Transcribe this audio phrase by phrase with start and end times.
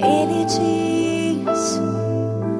[0.00, 1.80] Ele diz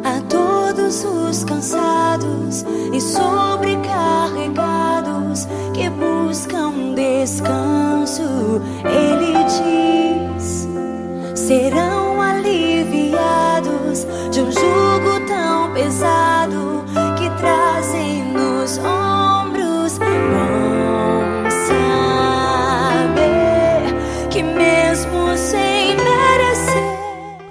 [0.05, 8.61] a todos os cansados e sobrecarregados que buscam descanso.
[8.85, 10.67] Ele diz:
[11.35, 14.78] serão aliviados de um jugo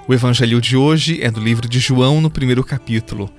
[0.08, 3.30] O evangelho de hoje é do livro de João, no primeiro capítulo.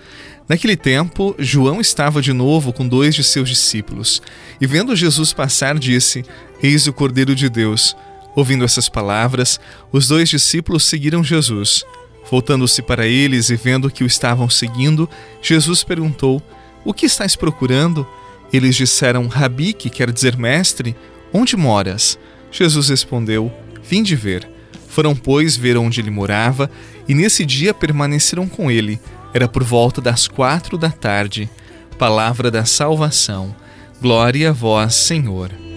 [0.48, 4.22] Naquele tempo, João estava de novo com dois de seus discípulos,
[4.62, 6.24] e vendo Jesus passar, disse:
[6.62, 7.98] Eis o Cordeiro de Deus.
[8.36, 9.60] Ouvindo essas palavras,
[9.92, 11.84] os dois discípulos seguiram Jesus.
[12.30, 15.10] Voltando-se para eles e vendo que o estavam seguindo,
[15.42, 16.40] Jesus perguntou:
[16.86, 18.08] O que estáis procurando?
[18.54, 20.96] Eles disseram: Rabi, que quer dizer mestre,
[21.34, 22.20] onde moras?
[22.52, 24.59] Jesus respondeu: Vim de ver.
[24.90, 26.70] Foram, pois, ver onde ele morava,
[27.08, 29.00] e nesse dia permaneceram com ele.
[29.34, 31.50] Era por volta das quatro da tarde.
[31.98, 33.56] Palavra da salvação.
[34.02, 35.69] Glória a vós, Senhor.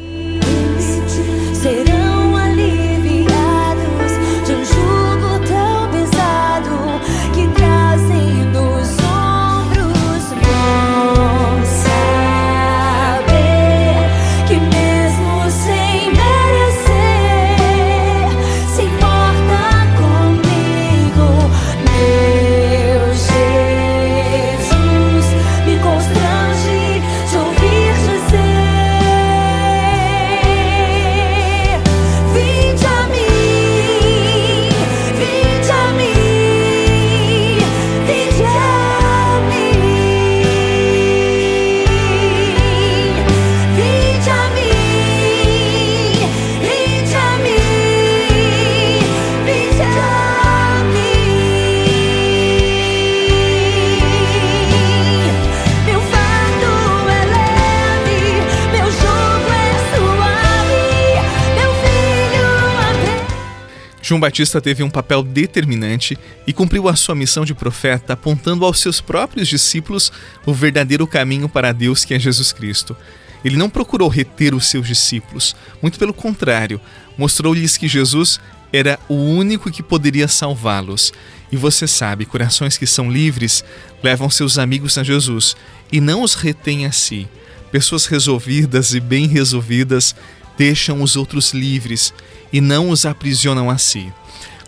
[64.02, 68.80] João Batista teve um papel determinante e cumpriu a sua missão de profeta, apontando aos
[68.80, 70.12] seus próprios discípulos
[70.44, 72.96] o verdadeiro caminho para Deus, que é Jesus Cristo.
[73.44, 76.80] Ele não procurou reter os seus discípulos, muito pelo contrário,
[77.16, 78.40] mostrou-lhes que Jesus
[78.72, 81.12] era o único que poderia salvá-los.
[81.52, 83.64] E você sabe, corações que são livres
[84.02, 85.54] levam seus amigos a Jesus
[85.92, 87.28] e não os retêm a si.
[87.70, 90.14] Pessoas resolvidas e bem resolvidas
[90.56, 92.12] deixam os outros livres
[92.52, 94.12] e não os aprisionam a si.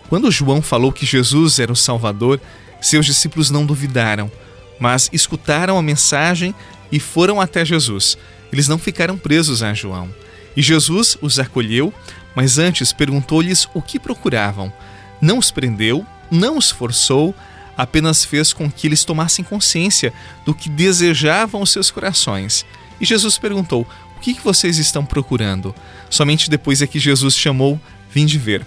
[0.09, 2.39] Quando João falou que Jesus era o Salvador,
[2.81, 4.31] seus discípulos não duvidaram,
[4.79, 6.53] mas escutaram a mensagem
[6.91, 8.17] e foram até Jesus.
[8.51, 10.09] Eles não ficaram presos a João.
[10.55, 11.93] E Jesus os acolheu,
[12.35, 14.71] mas antes perguntou-lhes o que procuravam.
[15.19, 17.35] Não os prendeu, não os forçou,
[17.77, 20.13] apenas fez com que eles tomassem consciência
[20.45, 22.65] do que desejavam os seus corações.
[22.99, 23.87] E Jesus perguntou:
[24.25, 25.75] que que vocês estão procurando?
[26.09, 27.79] Somente depois é que Jesus chamou:
[28.11, 28.65] Vinde ver.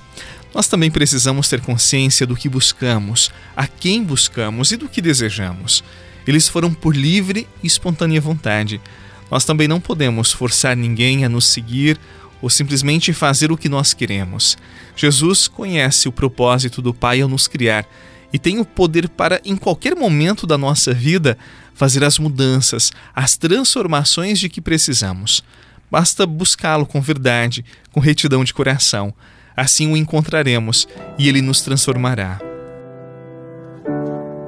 [0.55, 5.83] Nós também precisamos ter consciência do que buscamos, a quem buscamos e do que desejamos.
[6.25, 8.81] Eles foram por livre e espontânea vontade.
[9.29, 11.99] Nós também não podemos forçar ninguém a nos seguir
[12.41, 14.57] ou simplesmente fazer o que nós queremos.
[14.95, 17.85] Jesus conhece o propósito do Pai ao nos criar
[18.33, 21.39] e tem o poder para, em qualquer momento da nossa vida,
[21.75, 25.43] fazer as mudanças, as transformações de que precisamos.
[25.91, 29.15] Basta buscá-lo com verdade, com retidão de coração.
[29.57, 30.87] Assim o encontraremos
[31.19, 32.39] e ele nos transformará.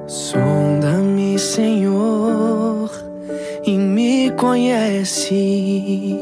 [0.07, 2.91] Sonda-me, Senhor,
[3.65, 6.17] e me conhece.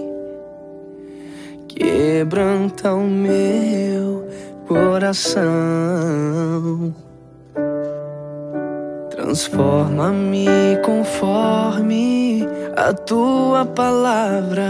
[1.68, 4.28] Quebranta o meu
[4.68, 5.44] coração.
[9.29, 10.47] Transforma-me
[10.84, 14.66] conforme a tua palavra.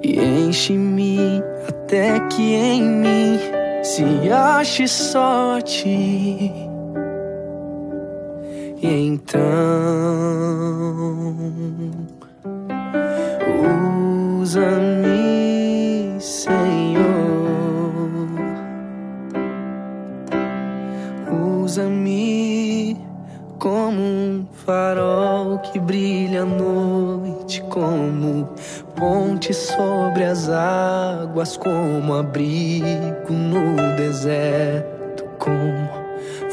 [0.00, 3.36] E enche-me até que em mim
[3.82, 5.88] se ache sorte.
[8.80, 10.79] E então
[26.10, 28.52] brilha à noite, como
[28.96, 35.88] ponte sobre as águas, como abrigo no deserto, como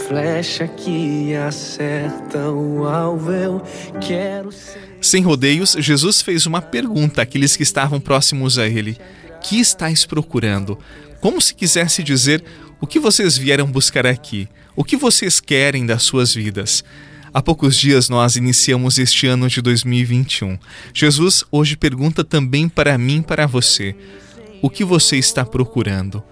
[0.07, 3.31] flecha que acerta o alvo.
[3.31, 3.63] Eu
[3.99, 4.79] quero ser.
[5.01, 8.95] Sem rodeios, Jesus fez uma pergunta àqueles que estavam próximos a ele:
[9.41, 10.77] Que estáis procurando?
[11.19, 12.43] Como se quisesse dizer:
[12.79, 14.47] O que vocês vieram buscar aqui?
[14.75, 16.83] O que vocês querem das suas vidas?
[17.37, 20.57] Há poucos dias nós iniciamos este ano de 2021.
[20.91, 23.95] Jesus hoje pergunta também para mim para você:
[24.59, 26.23] o que você está procurando?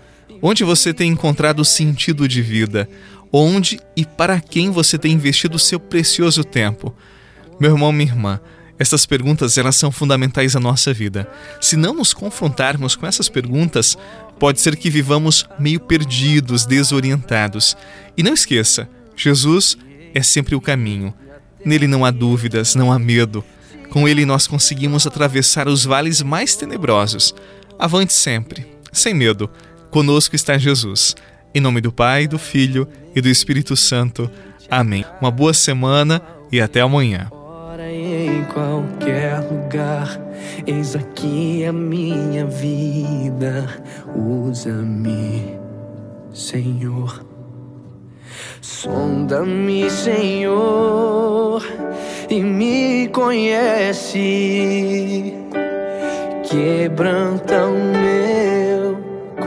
[0.41, 2.89] Onde você tem encontrado o sentido de vida?
[3.31, 6.91] Onde e para quem você tem investido seu precioso tempo?
[7.59, 8.39] Meu irmão, minha irmã,
[8.79, 11.29] essas perguntas elas são fundamentais à nossa vida.
[11.61, 13.95] Se não nos confrontarmos com essas perguntas,
[14.39, 17.77] pode ser que vivamos meio perdidos, desorientados.
[18.17, 19.77] E não esqueça, Jesus
[20.15, 21.13] é sempre o caminho.
[21.63, 23.43] Nele não há dúvidas, não há medo.
[23.89, 27.35] Com ele nós conseguimos atravessar os vales mais tenebrosos.
[27.77, 29.49] Avante sempre, sem medo.
[29.91, 31.15] Conosco está Jesus.
[31.53, 34.31] Em nome do Pai, do Filho e do Espírito Santo.
[34.69, 35.05] Amém.
[35.21, 36.21] Uma boa semana
[36.51, 37.29] e até amanhã.
[37.77, 40.19] Em qualquer lugar,
[40.65, 43.67] eis aqui a minha vida.
[44.15, 45.57] Usa-me,
[46.33, 47.34] Senhor.
[48.61, 51.65] Sonda-me, Senhor,
[52.29, 54.23] e me conhece.
[56.43, 58.97] Quebranta o meu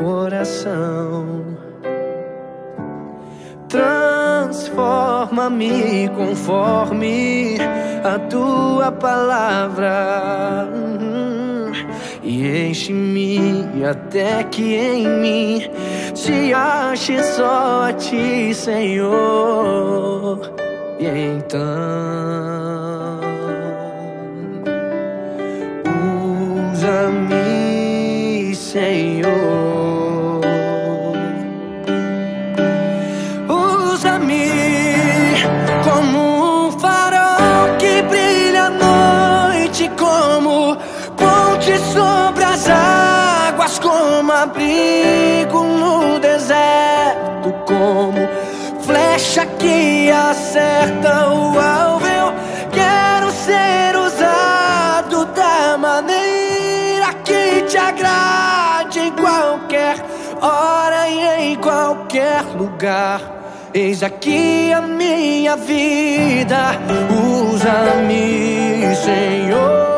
[0.01, 1.57] coração.
[3.69, 7.59] Transforma-me conforme
[8.05, 10.67] a tua palavra.
[12.23, 15.71] E enche-me até que em mim
[16.19, 20.41] se ache só a ti, Senhor.
[20.99, 21.61] E então,
[26.73, 29.31] usa-me, Senhor.
[33.49, 34.51] Usa-me
[35.85, 40.77] como um farol que brilha à noite, como
[41.17, 45.28] ponte sobre as águas, como deserto,
[47.79, 48.29] como
[48.83, 52.07] flecha que acerta o alvo.
[52.07, 52.33] Eu
[52.73, 59.97] quero ser usado da maneira que te agrade em qualquer
[60.41, 63.21] hora e em qualquer lugar.
[63.73, 66.73] Eis aqui a minha vida,
[67.53, 69.98] usa-me, Senhor.